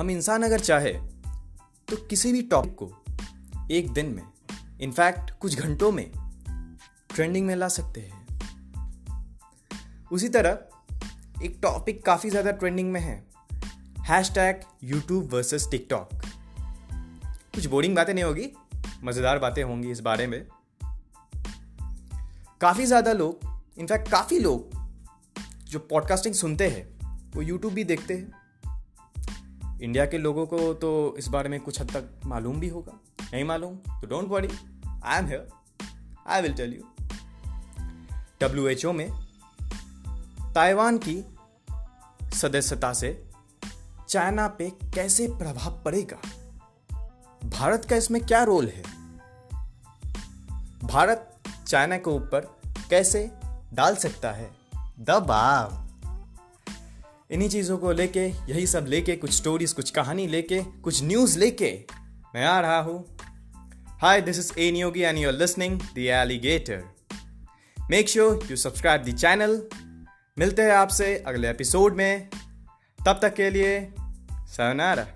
हम 0.00 0.10
इंसान 0.10 0.42
अगर 0.42 0.60
चाहे 0.60 0.92
तो 1.88 1.96
किसी 1.96 2.30
भी 2.32 2.42
टॉपिक 2.42 2.74
को 2.74 2.86
एक 3.70 3.90
दिन 3.92 4.06
में 4.06 4.22
इनफैक्ट 4.80 5.30
कुछ 5.30 5.58
घंटों 5.60 5.90
में 5.92 6.10
ट्रेंडिंग 7.14 7.46
में 7.46 7.54
ला 7.56 7.68
सकते 7.68 8.00
हैं। 8.00 8.38
उसी 10.12 10.28
तरह, 10.28 10.58
एक 11.44 11.58
टॉपिक 11.62 12.04
काफ़ी 12.06 12.30
ज़्यादा 12.30 12.50
ट्रेंडिंग 12.50 12.92
में 12.92 13.00
है। 13.00 13.16
Hash 14.08 14.32
tag 14.34 14.60
YouTube 14.84 15.34
versus 15.34 15.68
TikTok 15.70 16.08
कुछ 17.54 17.66
बोरिंग 17.66 17.96
बातें 17.96 18.14
नहीं 18.14 18.24
होगी, 18.24 18.50
मज़ेदार 19.04 19.38
बातें 19.38 19.62
होंगी 19.62 19.90
इस 19.90 20.00
बारे 20.00 20.26
में। 20.26 20.44
काफ़ी 22.60 22.86
ज़्यादा 22.86 23.12
लोग 23.12 23.40
इनफैक्ट 23.78 24.10
काफ़ी 24.10 24.38
लोग, 24.38 24.70
जो 25.64 25.78
पॉडकास्टिंग 25.78 26.34
सुनते 26.34 26.68
हैं, 26.68 26.84
वो 27.34 27.42
यूट्यूब 27.42 27.72
भी 27.72 27.84
देखते 27.84 28.14
हैं। 28.14 28.40
इंडिया 29.82 30.06
के 30.06 30.18
लोगों 30.18 30.46
को 30.46 30.74
तो 30.74 31.14
इस 31.18 31.28
बारे 31.28 31.48
में 31.48 31.60
कुछ 31.60 31.80
हद 31.80 31.90
तक 31.90 32.26
मालूम 32.26 32.60
भी 32.60 32.68
होगा। 32.68 32.92
नहीं 33.32 33.44
मालूम? 33.44 33.76
तो 33.76 34.06
don't 34.06 34.28
worry 34.28 34.48
I 35.04 35.18
am 35.18 35.26
here 35.26 35.48
I 36.28 36.42
will 36.42 36.54
tell 36.54 36.74
you 36.74 37.08
W 38.40 38.68
H 38.68 38.86
O 38.86 38.92
में 38.92 39.10
ताइवान 40.54 40.98
की 40.98 41.38
सदस्यता 42.36 42.92
से 42.92 43.30
चाइना 44.08 44.48
पे 44.48 44.70
कैसे 44.70 45.26
प्रभाव 45.26 45.82
पड़ेगा? 45.84 46.18
भारत 47.48 47.84
का 47.84 47.96
इसमें 47.96 48.26
क्या 48.26 48.44
रोल 48.44 48.68
है? 48.68 48.82
भारत 50.84 51.38
चाइना 51.66 51.96
के 51.96 52.10
ऊपर 52.10 52.60
कैसे 52.90 53.30
डाल 53.72 53.96
सकता 53.96 54.32
है? 54.32 54.50
दबाव। 55.00 55.89
इन्हीं 57.30 57.48
चीज़ों 57.48 57.78
को 57.78 57.92
लेके, 57.92 58.20
यही 58.20 58.66
सब 58.66 58.86
लेके, 58.88 59.16
कुछ 59.16 59.32
स्टोरीज 59.32 59.72
कुछ 59.72 59.90
कहानी 59.90 60.26
लेके, 60.26 60.62
कुछ 60.62 61.02
न्यूज़ 61.04 61.38
लेके 61.38 61.84
मैं 62.34 62.44
आ 62.44 62.60
रहा 62.60 62.80
हूँ। 62.80 63.16
Hi 64.00 64.20
this 64.20 64.38
is 64.38 64.52
N 64.58 64.76
Yogi 64.76 65.00
and 65.00 65.18
you're 65.18 65.32
listening 65.32 65.80
the 65.80 65.98
alligator 65.98 66.82
make 67.90 68.08
sure 68.08 68.46
you 68.50 68.56
subscribe 68.56 69.02
the 69.02 69.16
channel 69.16 69.62
मिलते 70.38 70.62
हैं 70.62 70.72
आपसे 70.72 71.16
अगले 71.26 71.50
एपिसोड 71.50 71.96
में। 71.96 72.28
तब 73.06 73.18
तक 73.22 73.34
के 73.34 73.50
लिए 73.50 73.92
सनारा 74.32 75.06